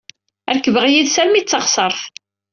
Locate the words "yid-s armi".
0.91-1.41